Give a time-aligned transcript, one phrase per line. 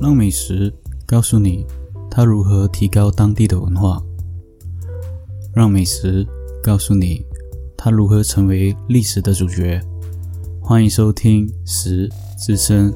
[0.00, 0.72] 让美食
[1.04, 1.66] 告诉你
[2.08, 4.00] 它如何提高当地的文化，
[5.52, 6.24] 让美食
[6.62, 7.26] 告诉你
[7.76, 9.80] 它如何成为历史的主角。
[10.62, 12.08] 欢迎收听《食
[12.38, 12.92] 之声》。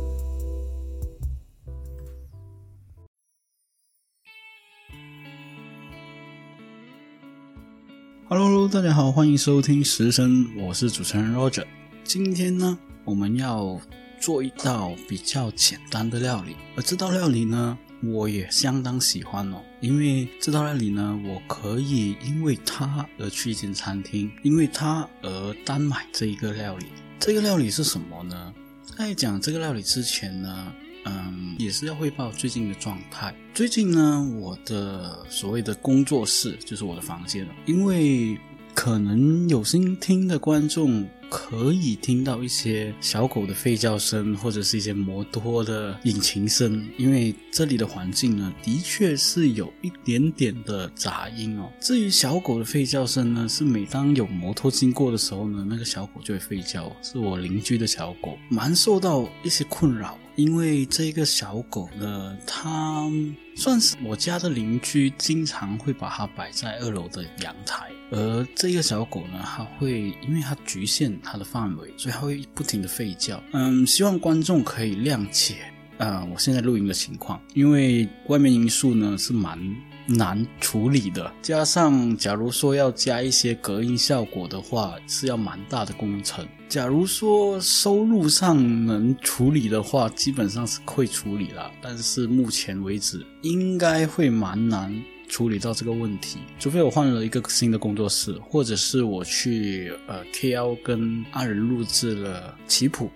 [8.29, 11.65] Hello，大家好，欢迎收听《食声》，我是主持人 Roger。
[12.05, 13.77] 今天呢，我们要
[14.23, 19.61] 做一道比较简单的料理，而这道料理呢，我也相当喜欢哦。
[19.81, 26.87] 因为这道料理呢，我可以因为它而去一间餐厅，因为它而单买这一个料理。
[27.19, 28.55] 这个料理是什么呢？
[28.97, 30.73] 在讲这个料理之前呢，
[31.05, 33.35] 嗯，也是要汇报最近的状态。
[33.53, 38.39] 最近呢，我的所谓的工作室就是我的房间了，因为
[38.73, 41.09] 可能有心听的观众。
[41.33, 51.73] 可以听到一些小狗的吠叫声，或者是一些摩托的引擎声，因为这里的环境呢，的确是有一点点的杂音哦。
[51.81, 60.19] 至于小狗的吠叫声呢，是每当有摩托经过的时候呢，那个小狗就会吠叫，是我邻居的小狗，蛮受到一些困扰。
[60.37, 63.11] 因为这个小狗呢，它
[63.57, 67.91] 算是我家的邻居，经常会把它摆在二楼的阳台。
[68.13, 73.43] 而这个小狗呢，它会因为它局限它的范围，所以它会不停的吠叫。
[73.53, 75.57] 嗯，希望观众可以谅解
[75.99, 79.59] 啊，我现在录音的情况，因为外面因素呢是蛮。
[80.05, 86.45] 难处理的，加上假如说要加一些隔音效果的话，是要蛮大的工程。
[86.69, 94.93] 假如说收入上能处理的话，基本上是会处理了，但是目前为止应该会蛮难
[95.29, 103.11] 处理到这个问题，除非我换了一个新的工作室，或者是我去呃 KL 跟阿仁录制了棋谱，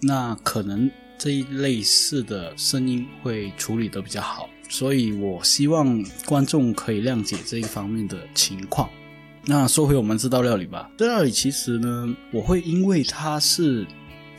[0.00, 4.48] 那可能这一类似的声音会处理的比较好。
[4.68, 8.88] 所以，我希望观众可以谅解这一方面的情况。
[9.44, 10.88] 那说回我们这道料理吧。
[10.96, 13.84] 这料理其实呢，我会因为它是，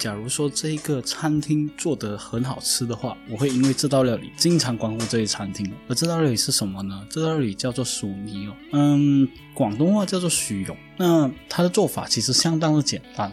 [0.02, 5.72] 假如说这一个餐厅做得很好吃的话，我会因为这道料理经常光顾这一餐厅。
[5.88, 7.06] 而这道料理是什么呢？
[7.08, 10.76] 这道料理叫做薯泥哦，嗯，广东话叫做薯蓉。
[10.98, 13.32] 那它的做法其实相当的简单。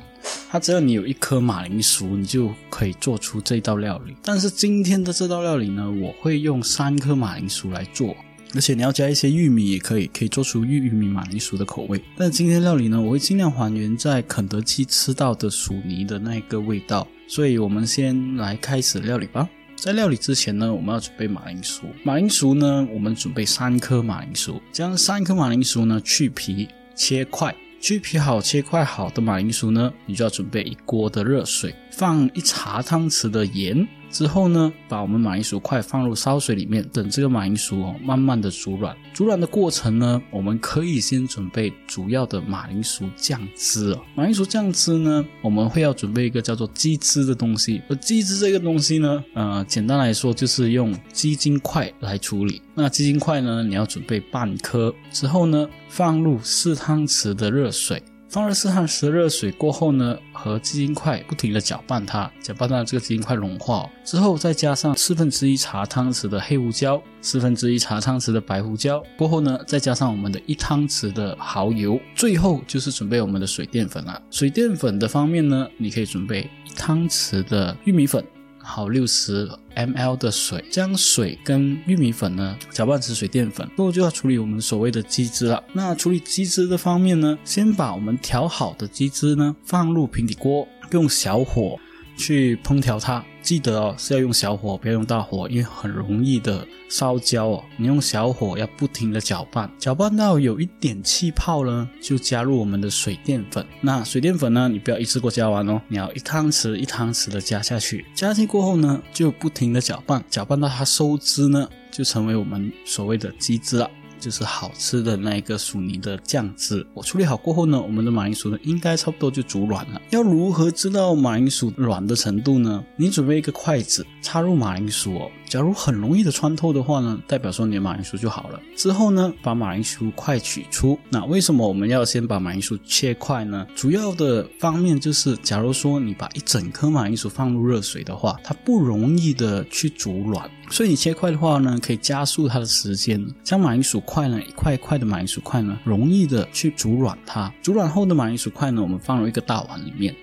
[0.50, 4.14] 它只要你有一颗马铃薯，你就可以做出这道料理。
[4.22, 8.14] 但是今天的这道料理呢，我会用三颗马铃薯来做，
[8.54, 12.02] 而且你要加一些玉米也可以，可以做出玉米马铃薯的口味。
[12.16, 17.06] 但今天料理呢，我会尽量还原在肯德基吃到的薯泥的那个味道。
[17.26, 19.48] 所以我们先来开始料理吧。
[19.76, 21.82] 在料理之前呢，我们要准备马铃薯。
[22.02, 26.66] 马铃薯呢，我们准备三颗马铃薯，将三颗马铃薯呢去皮
[26.96, 27.54] 切块。
[27.80, 33.86] 去皮好、切块好的马铃薯呢，你就要准备一锅的热水，放一茶汤匙的盐。
[34.10, 38.96] 之后呢，把我们马铃薯块放入烧水里面，等这个马铃薯哦慢慢的煮软。
[39.12, 44.00] 煮软的过程呢，我们可以先准备主要的马铃薯酱汁哦。
[44.14, 47.82] 马铃薯酱汁呢，我们会要准备一个叫做鸡汁的东西。
[47.88, 52.62] 而鸡汁这个东西呢，呃，简单来说就是用鸡精块来处理。
[52.74, 54.94] 那鸡精块呢，你要准备半颗。
[55.10, 58.02] 之后呢，放入四汤匙的热水。
[58.28, 74.20] 放入四汤匙热水过后呢，和鸡精块不停的搅拌它，搅拌到这个鸡精块融化之后，再加上四分之一茶汤匙的黑胡椒，四分之一茶汤匙的白胡椒，过后呢，再加上我们的一汤匙的蚝油，最后就是准备我们的水淀粉了。
[74.30, 78.22] 水淀粉的方面呢，你可以准备一汤匙的玉米粉。
[78.68, 85.64] 好六十 mL 的水，将水跟玉米粉呢搅拌成水淀粉，过后就要处理我们所谓的鸡汁了。
[85.72, 91.78] 那处理鸡汁的方面呢，先把我们调好的鸡汁呢放入平底锅，用小火。
[92.20, 97.64] 去烹调它，记得哦是要用小火，不要用大火，因为很容易的烧焦哦。
[97.76, 103.64] 你用小火要不停的搅拌，搅拌到有一点气泡呢，就加入我们的水淀粉。
[103.80, 108.04] 那水淀粉呢，你不要一次过加完哦，你要一汤匙一汤匙的加下去。
[108.14, 113.90] 加进去过后呢，就不停的搅拌，搅拌到它收汁呢，就成为我们所谓的鸡汁了。
[114.18, 120.00] 就是好吃的那一个薯泥的酱汁，我处理好过后呢，我们的马铃薯呢应该差不多就煮软了。
[120.10, 122.84] 要如何知道马铃薯软的程度呢？
[122.96, 128.60] 你准备一个筷子插入马铃薯，假如很容易的穿透的话呢，代表说你的马铃薯就好了。
[128.76, 130.98] 之后呢，把马铃薯块取出。
[131.08, 133.66] 那为什么我们要先把马铃薯切块呢？
[133.74, 140.48] 主要的方面就是，假如说你把一整颗马铃薯放入热水的话，它不容易的去煮软。
[140.70, 147.52] 所以你切块的话呢，可以加速它的时间，将马铃薯块呢一块一块的马铃薯块呢，容易的去煮软它。
[147.62, 150.14] 煮软后的马铃薯块呢，我们放入一个大碗里面。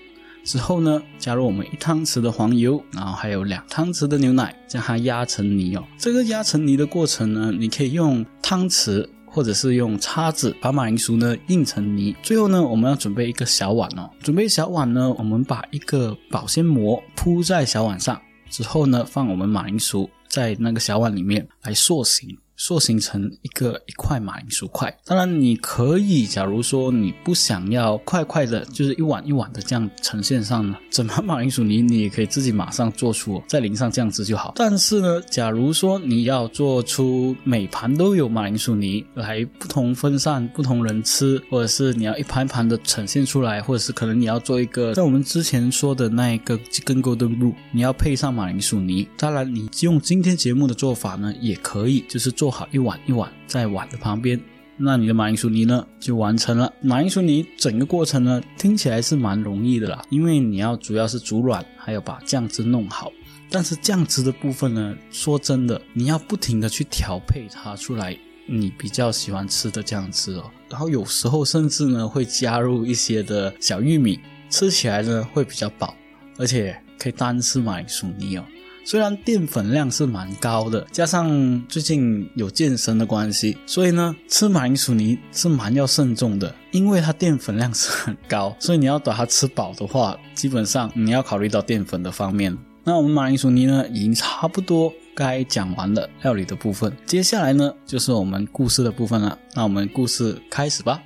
[0.45, 5.83] 之后呢，加入我们一汤匙的黄油，然后还有两汤匙的牛奶，将它压成泥哦。
[5.97, 12.15] 这个压成泥的过程呢，你可以用汤匙或者是用叉子把马铃薯呢印成泥。
[12.21, 14.07] 最后呢，我们要准备一个小碗哦。
[14.21, 18.21] 准备小碗呢，我们把一个保鲜膜铺在小碗上，
[18.51, 22.37] 之后呢，放我们马铃薯在那个小碗里面来塑形。
[22.57, 24.95] 塑形成一个一块马铃薯块。
[25.05, 34.53] 当然，你可以，假如说你不想要块块的，就是一碗一碗的这样呈现上呢，整盘马铃薯泥你也可以自己马上做出，再淋上酱汁就好。
[34.55, 49.05] 但是呢，假如说你要做出每盘都有马铃薯泥来不同分散不同人吃，或者是你要一盘一盘的呈现出来，或者是可能你要做一个像我们之前说的那一个根沟炖肉，你要配上马铃薯泥。
[49.17, 52.44] 当然，你用今天节目的做法呢，也可以，就是做。
[52.45, 54.39] 做好一碗一碗在碗的旁边，
[54.77, 56.71] 那你的马铃薯泥呢就完成了。
[56.79, 63.11] 马铃薯泥整个过程呢听起来是蛮容易的啦，因为你要主要是煮软，还有把酱汁弄好。
[63.49, 68.15] 但是酱汁的部分呢，说真的，你要不停的去调配它出来，
[68.45, 70.51] 你比较喜欢吃的酱汁哦。
[70.69, 74.19] 然后有时候甚至呢会加入一些的小玉米，
[74.51, 75.95] 吃起来呢会比较饱，
[76.37, 78.45] 而且可以单吃马铃薯泥哦。
[78.87, 92.55] 虽然淀粉量是蛮高的，加上最近有健身的关系，所以呢，吃马铃薯泥是蛮要慎重的，因为它淀粉量是很高，所以你要把它吃饱的话，基本上你要考虑到淀粉的方面。
[92.83, 99.35] 那我们马铃薯泥呢，已经差不多该讲完了料理的部分，接下来呢，就是我们故事的部分了。
[99.55, 101.01] 那我们故事开始吧。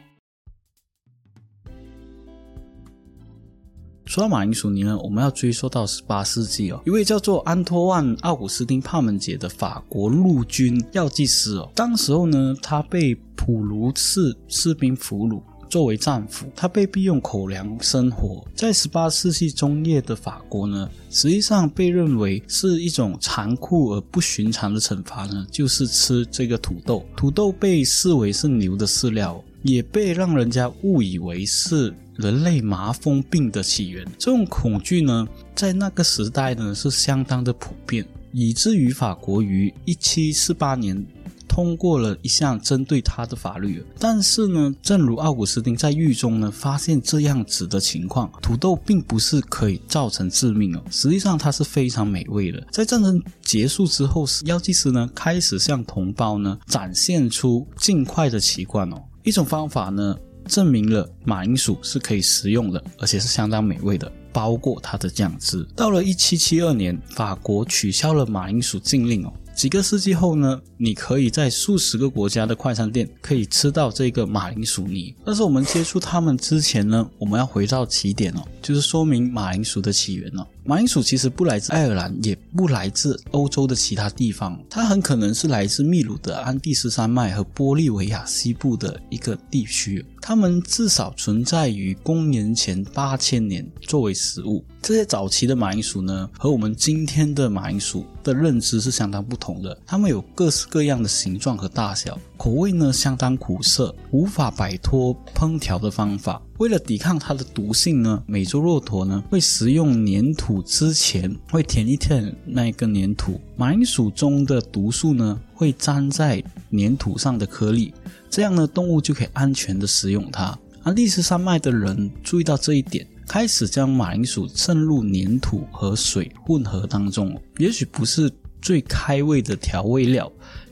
[4.09, 15.39] 说到马铃薯泥呢，我们要追溯到十八世纪哦，一位叫做安托万·奥古斯丁·帕门杰的法国陆军药剂师哦，当时候呢，他被普鲁士士兵俘虏，
[15.69, 18.43] 作为战俘，他被逼用口粮生活。
[18.55, 27.05] 在十八世纪中叶的法国呢，实际上被认为是一种残酷而不寻常的惩罚呢，就是吃这个土豆。
[27.15, 31.93] 土豆被视为是牛的饲料，也被让人家误以为是。
[32.15, 35.25] 人类麻风病的起源，这种恐惧呢，
[35.55, 41.01] 在那个时代呢是相当的普遍，以至于法国于一七四八年
[41.47, 43.81] 通过了一项针对他的法律。
[43.97, 52.61] 但是呢，正如奥古斯丁在狱中呢发现这样子的情况，土豆并不是可以造成致命哦，实际上它是非常美味的。
[52.69, 60.15] 在战争结束之后，药剂师呢开始向同胞呢展现出尽快的奇观哦，一种方法呢。
[60.45, 65.63] 证明了马铃薯是可以食用的，而且是相当美味的，包括它的酱汁。
[65.75, 69.31] 到了一七七二年，法国取消了马铃薯禁令哦。
[69.59, 75.13] 几个世纪后呢，你可以在数十个国家的快餐店可以吃到这个马铃薯泥。
[75.25, 80.47] 但是我们接触它们之前呢，我们要回到起点哦，就是说明马铃薯的起源哦。
[80.63, 90.05] 马铃薯其实不来自爱尔兰，也不来自欧洲的其他地方，它很可能是来自秘鲁的安第斯山脉和玻利维亚西部的一个地区。
[90.21, 94.63] 它们至少存在于公元前八千年作为食物。
[94.81, 99.77] 这些早期的马铃薯呢，和我们今天的马铃薯的认知是相当不同的。
[99.85, 106.41] 它们有各式各样的形状和大小，口味呢相当苦涩，无法摆脱烹调的方法。
[106.57, 113.39] 为了抵抗它的毒性呢，美洲骆驼呢会食用粘土之前会舔一舔那一个粘土。
[113.55, 117.93] 马铃薯中的毒素呢会粘在粘土上的颗粒，
[118.29, 120.57] 这样呢动物就可以安全的食用它。
[120.83, 127.39] 安第斯山脉的人注意到这一点，开始将马铃薯渗入粘土和水混合当中。
[127.59, 128.27] 也许不是
[128.61, 130.31] 最开胃的调味料。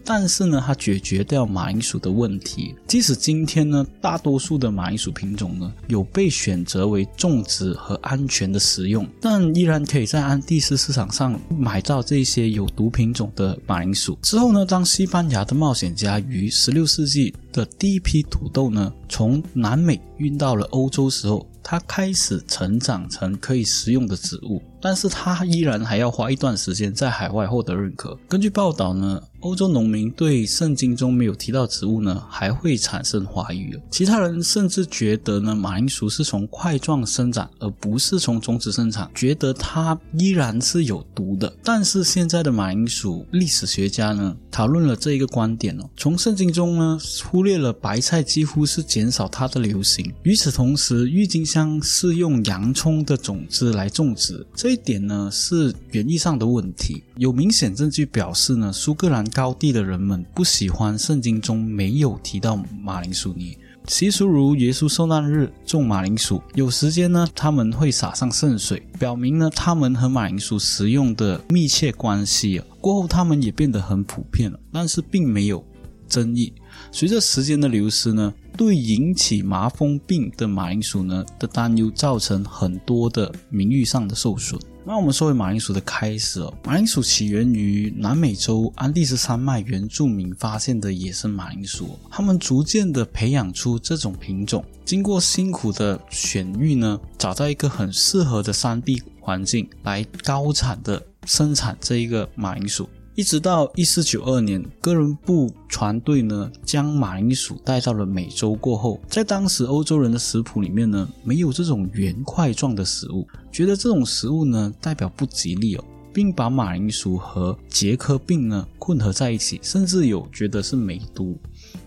[0.09, 2.73] 但是呢，它解决掉马铃薯的问题。
[2.87, 14.17] 即使今天呢，大多数的马铃薯品种呢有被选择为种植和安全的食用，但依然可以在安第斯市场上买到这些有毒品种的马铃薯。
[14.21, 24.61] 之后呢，当西班牙的冒险家于16世纪的第一批土豆呢从南美运到了欧洲时候，它开始成长成可以食用的植物。
[24.87, 28.17] 但是他依然还要花一段时间在海外获得认可。
[28.29, 29.21] 根据报道呢。
[29.41, 33.69] 欧洲农民对圣经中没有提到植物呢，还会产生怀疑。
[33.91, 41.55] 其他人甚至觉得呢，马铃薯是从块状生长，而不是从种子生长，觉得它依然是有毒的。
[41.63, 45.87] 但是现在的马铃薯历史学家呢，讨论了这一个观点哦。
[45.95, 46.97] 从圣经中呢，
[47.29, 50.11] 忽略了白菜几乎是减少它的流行。
[50.23, 57.03] 与此同时，郁金香是用洋葱的种子来种植，这一点呢是园艺上的问题。
[57.17, 59.26] 有明显证据表示呢，苏格兰。
[59.27, 63.57] 高地的人们不喜欢圣经中没有提到马铃薯泥。
[63.87, 72.61] 习俗如耶稣受难日种马铃薯，有时间呢他们会撒上圣水，表明呢他们和马铃薯食用的密切关系。
[72.81, 75.63] 过后他们也变得很普遍了，但是并没有
[76.09, 76.53] 争议。
[76.91, 84.59] 随着时间的流失呢，对引起麻风病的马铃薯呢的担忧，造成很多的名誉上的受损。
[84.87, 102.87] 那我们说回马铃薯的开始哦，马铃薯起源于南美洲安第斯山脉原住民发现的野生马铃薯，他们逐渐的培养出这种品种，经过辛苦的选育呢，找到一个很适合的山地环境来高产的生产这一个马铃薯。
[103.15, 113.27] 一直到一四九二年，哥伦布船队呢将马铃薯带到了美洲过后，在当时欧洲人的食谱里面呢，没有这种圆块状的食物，
[113.57, 115.83] 觉得这种食物呢代表不吉利哦，
[116.13, 121.35] 并把马铃薯和结核病呢混合在一起，甚至有觉得是梅毒，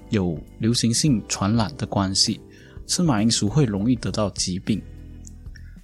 [0.09, 2.41] 有流行性传染的关系，
[2.89, 4.83] 吃马铃薯会容易得到疾病，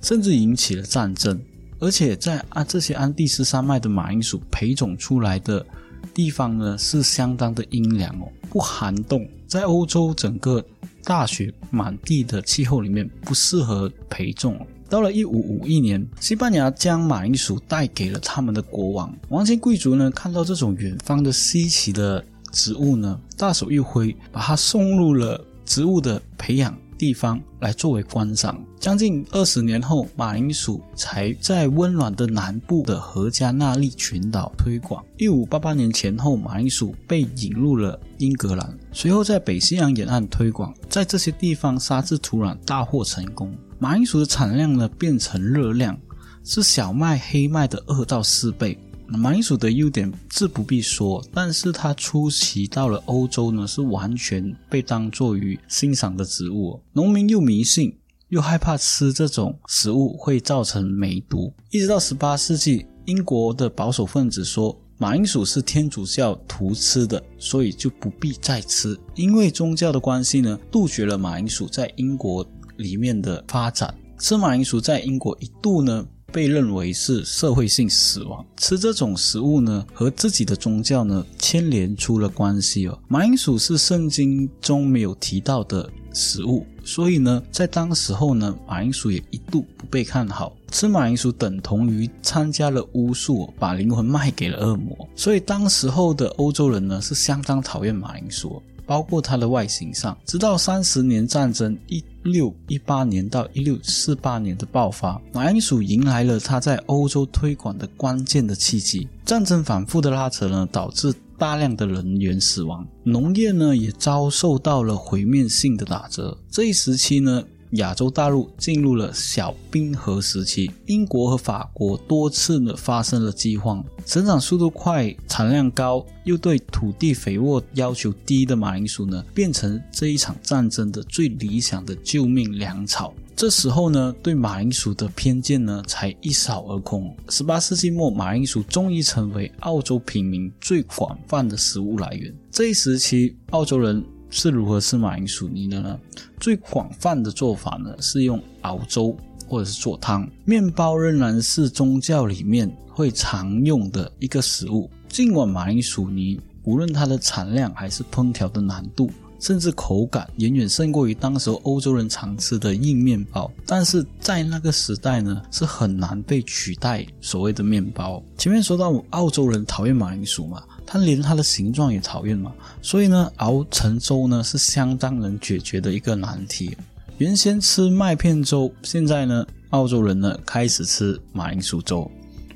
[0.01, 1.41] 甚至引起了战争。
[1.79, 5.65] 而且在啊这些安第斯山脉的马铃薯培种出来的
[6.13, 9.25] 地方呢，是相当的阴凉哦，不寒冻。
[9.47, 10.65] 在欧洲整个
[11.05, 14.67] 大雪满地的气候里面，不适合培种。
[14.89, 19.15] 到了一五五一年，西班牙将马铃薯带给了他们的国王。
[19.29, 26.77] 王亲贵族呢，看到这种远方的稀奇的植物呢，大手一挥，把它送入了植物的培养。
[26.99, 28.59] 地方来作为观赏。
[28.81, 35.05] 将近二十年后，马铃薯才在温暖的南部的何加纳利群岛推广。
[35.19, 43.55] 一五八八年前后，马铃薯被引入了英格兰，随后在北西洋沿岸推广，在这些地方沙质土壤大获成功。
[43.79, 45.99] 马铃薯的产量呢，变成热量，
[46.45, 48.79] 是小麦、黑麦的二到四倍。
[49.07, 56.81] 马铃薯的优点自不必说，但是它出奇到了欧洲呢，是完全被当作于欣赏的植物。
[56.95, 57.95] 农民又迷信，
[58.31, 61.53] 又害怕吃这种食物会造成梅毒。
[61.71, 68.99] 一直到十八世纪，英国的保守分子说马铃薯是天主教徒吃的，所以就不必再吃。
[69.15, 72.45] 因为宗教的关系呢，杜绝了马铃薯在英国
[72.79, 73.95] 里面的发展。
[74.19, 76.07] 吃马铃薯在英国一度呢。
[76.33, 78.45] 被认为是社会性死亡。
[78.59, 82.99] 吃这种食物呢，和自己的宗教呢牵连出了关系哦。
[83.09, 90.55] 马铃薯是圣经中没有提到的食物，所以呢，在当时候呢，马铃薯也一度不被看好。
[90.71, 95.09] 吃马铃薯等同于参加了巫术，把灵魂卖给了恶魔。
[95.15, 98.61] 所以当时候的欧洲人呢，是相当讨厌马铃薯。
[98.85, 109.09] 包括它的外形上，直到三十年战争一六一八年到一六四八年的爆发，马铃薯迎来了它在欧洲推广的关键的契机。
[109.25, 116.37] 战争反复的拉扯呢，导致大量的人员死亡，农业呢也遭受到了毁灭性的打折。
[116.51, 117.43] 这一时期呢。
[117.73, 133.13] 亚洲大陆进入了小冰河时期，英国和法国多次呢发生了饥荒，生长速度快、产量高又对土地肥沃要求低的马铃薯呢，变成这一场战争的最理想的救命粮草。
[133.35, 137.15] 这时候呢，对马铃薯的偏见呢才一扫而空。
[137.29, 142.35] 十八世纪末，马铃薯终于成为澳洲平民最广泛的食物来源。
[142.51, 144.03] 这一时期，澳洲人。
[144.37, 145.99] 是如何吃马铃薯泥的呢？
[146.39, 149.17] 最广泛的做法呢是用熬粥
[149.49, 150.29] 或者是做汤。
[150.45, 154.91] 面包仍然是宗教里面会常用的一个食物。
[155.09, 168.23] 尽管马铃薯泥无论它的产量还是烹调的难度，甚至口感远远胜过于当时欧洲人常吃的硬面包，但是在那个时代呢是很难被取代所谓的面包。
[168.37, 170.63] 前面说到澳洲人讨厌马铃薯嘛。
[170.87, 176.77] 它连它的形状也讨厌嘛，所以呢，熬成粥呢是相当能解决的一个难题。
[177.19, 182.11] 原先吃麦片粥，现在呢，澳洲人呢开始吃马铃薯粥，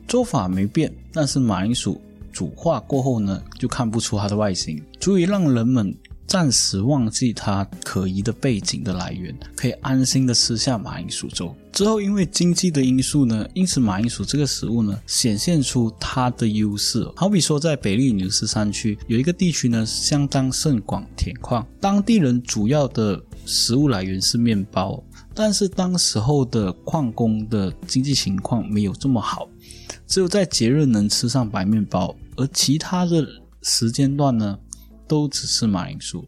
[0.07, 2.01] 粥法没变，但是马铃薯
[2.33, 5.95] 煮化过后呢，就看不出它的外形，足以让人们。
[6.31, 11.53] 暂时忘记它可疑的背景的来源，可以安心的吃下马铃薯粥。
[11.73, 17.05] 之后因为经济的因素呢，因此马铃薯这个食物呢，显现出它的优势。
[17.17, 25.03] 好比说在北利牛斯山区有一个地区呢，相当盛广铁矿，当地人主要的食物来源是面包，
[25.35, 29.49] 但是当时候的矿工的经济情况没有这么好，
[30.07, 33.27] 只有在节日能吃上白面包，而其他的
[33.63, 34.57] 时间段呢？
[35.11, 36.25] 都只是马铃薯。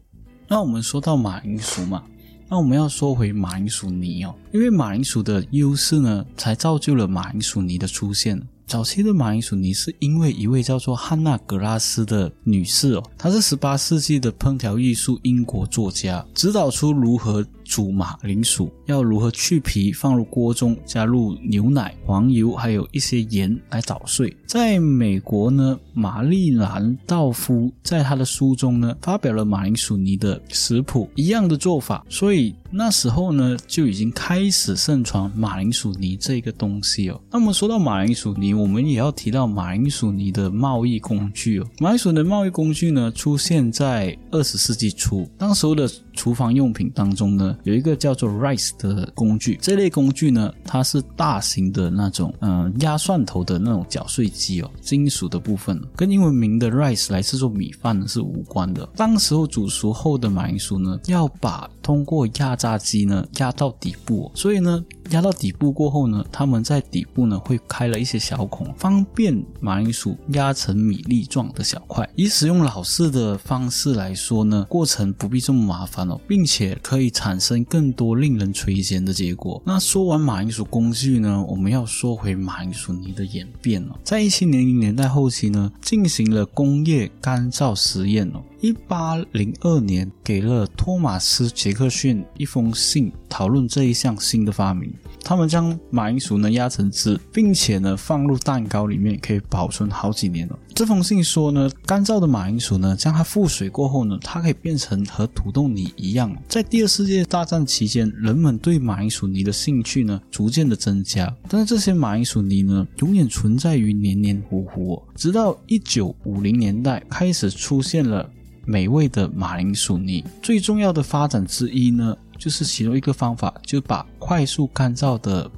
[0.49, 2.03] 那我们说到马铃薯嘛，
[2.49, 8.45] 那我们要说回马铃薯泥哦，因为马铃薯的优势呢，才造就了马铃薯泥的出现。
[8.65, 24.35] 早期的马铃薯泥是因为一位叫做汉娜·格拉斯的女士哦，她是十八世纪的烹调艺术英国作家，指导出如何煮马铃薯，要如何去皮，放入锅中，加入牛奶、黄油，还有一些盐来捣碎。
[24.45, 37.19] 在美国呢，玛丽兰·道夫在他的书中呢，发表了马铃薯泥的食谱，一样的做法，所以那时候呢，就已经开始盛传马铃薯泥这个东西哦。
[37.31, 41.67] 那么说到马铃薯泥，我们也要提到马铃薯泥的贸易工具哦。
[41.79, 49.57] 马铃薯的贸易工具呢，出现在二十世纪初，当时候的厨房用品当中呢，有一个叫做 rice 的工具。
[49.61, 54.71] 这类工具呢，它是大型的那种，嗯，压蒜头的那种搅碎机哦。
[54.81, 58.87] 金属的部分跟英文名的 rice 来制作米饭是无关的。
[58.95, 64.83] 当时候煮熟后的马铃薯呢，要把通过压榨机呢压到底部，所以呢。
[65.11, 72.09] 压到底部过后呢，他们在底部呢会开了一些小孔，方便马铃薯压成米粒状的小块。
[72.15, 79.61] 以使用老式的方式来说呢，过程不必这么麻烦哦，并且可以产生更多令人垂涎的结果。
[79.65, 83.95] 那说完马铃薯工具呢，我们要说回马铃薯泥的演变哦。
[84.03, 88.41] 在一七零零年代后期呢，进行了工业干燥实验哦。
[88.63, 94.89] 一八零二年，给了托马斯·杰克逊一封信，讨论这一项新的发明。
[95.21, 100.57] 他们将马铃薯呢压成汁，并且呢放入蛋糕里面，可以保存好几年了。
[100.73, 106.33] 这封信说呢，干燥的马铃薯呢，将它覆水过后呢，它可以变成和土豆泥一样。
[106.47, 111.35] 在第二世界大战期间，人们对马铃薯泥的兴趣呢，逐渐的增加。
[111.49, 115.03] 但是这些马铃薯泥呢，永远存在于黏黏糊糊。
[115.15, 118.29] 直到一九五零年代，开始出现了
[118.65, 120.23] 美味的马铃薯泥。
[120.41, 122.15] 最重要的发展之一呢。
[122.39, 125.49] 就是其中一个方法，就把快速干燥的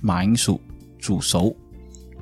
[0.00, 0.60] 马铃薯
[0.96, 1.56] 煮熟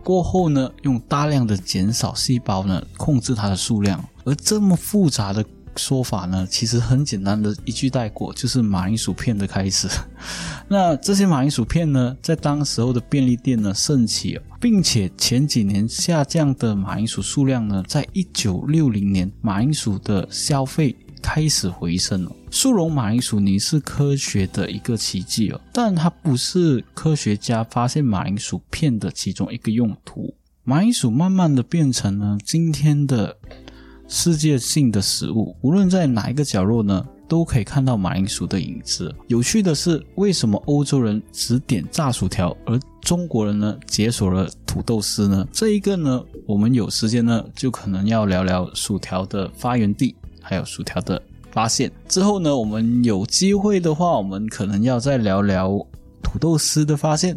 [0.02, 4.02] 过后呢，用大量的减少细胞呢，控制它的数量。
[4.24, 5.44] 而这么复杂的
[5.76, 9.88] 说法呢，其实很简单的一句带过，就是马铃薯片的开始。
[10.68, 20.96] 那这些马铃薯片呢，在当时候的便利店呢盛起，并且前几年下降的马铃薯数量呢，在一九六零年，马铃薯的消费。
[21.22, 22.30] 开始回升了。
[22.52, 30.32] 速溶马铃薯泥是科学的一个奇迹哦，但它不是科学家发现马铃薯片的其中一个用途。
[30.62, 33.36] 马铃薯慢慢的变成了今天的
[34.08, 39.14] 世界性的食物，无论在哪一个角落呢，都可以看到马铃薯的影子。
[39.26, 45.46] 有趣的是，为什么欧洲人只点炸薯条，而中国人呢解锁了土豆丝呢？
[45.52, 50.14] 这一个呢，我们有时间呢，就可能要聊聊薯条的发源地。
[50.40, 55.84] 还有薯条的发现之后呢，我们有机会的话，我们可能要再聊聊
[56.22, 57.36] 土豆丝的发现。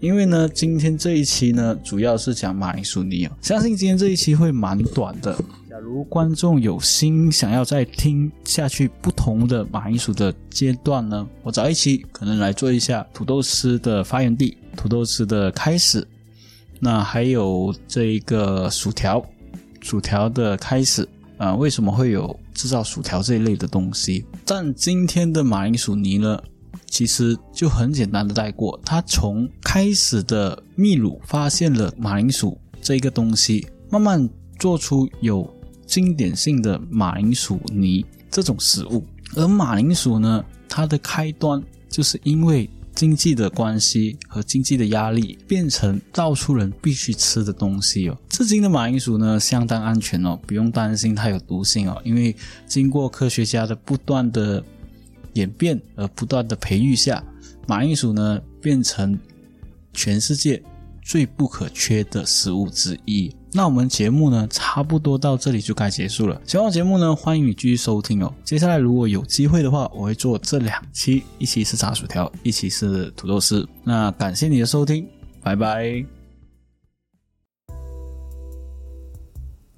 [0.00, 3.32] 因为呢，今天这一期呢，主要是讲马铃薯泥哦。
[3.42, 5.36] 相信今天这一期会蛮短的。
[5.76, 16.08] 假如观众有心想要再听下去不同的马铃薯的阶段呢，我找一期可能来做一下土豆丝的发源地、土豆丝的开始，
[16.80, 19.22] 那还有这一个薯条、
[19.82, 21.06] 薯条的开始。
[21.36, 24.24] 啊，为什么会有制造薯条这一类的东西？
[24.46, 26.42] 但今天的马铃薯泥呢，
[26.86, 28.80] 其实就很简单的带过。
[28.82, 34.26] 它从开始的秘鲁发现了马铃薯这个东西，慢慢
[34.58, 35.46] 做出有
[35.86, 39.04] 经典性的马铃薯泥这种食物。
[39.34, 42.68] 而马铃薯呢，它的开端就是因为。
[42.96, 48.16] 经济的关系和经济的压力变成到处人必须吃的东西哦。
[48.30, 52.00] 至今的马铃薯呢，相当安全哦，不用担心它有毒性哦。
[52.06, 52.34] 因为
[52.66, 54.64] 经过科学家的不断的
[55.34, 57.22] 演变而不断的培育下，
[57.68, 59.18] 马铃薯呢变成
[59.92, 60.62] 全世界
[61.02, 63.30] 最不可缺的食物之一。
[63.56, 66.38] 那我们节目呢，差不多到这里就该结束了。
[66.44, 68.30] 喜欢节目呢，欢迎你继续收听哦。
[68.44, 73.66] 接下来如果有机会的话，我会做这两期，一期是炸薯条，一期是土豆丝。
[73.82, 75.08] 那感谢你的收听，
[75.42, 76.04] 拜拜。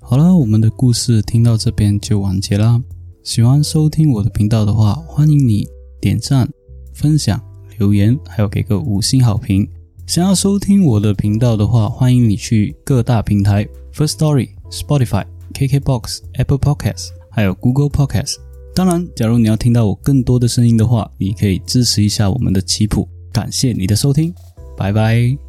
[0.01, 2.83] 好了，我们的故事听到这边就完结啦。
[3.23, 5.65] 喜欢收听我的频道的话，欢迎你
[6.01, 6.51] 点赞、
[6.93, 7.41] 分享、
[7.79, 9.71] 留言，还有给个五星好评。
[10.09, 18.37] 想要收听我的频道的话，欢迎你去各大平台：First Story、Spotify、KKBox、Apple Podcasts，还有 Google Podcasts。
[18.75, 23.07] 当然，假如你要听到我更多的声音的话，你可以支持一下我们的棋谱。
[23.31, 24.33] 感谢你的收听，
[24.79, 25.48] 拜拜。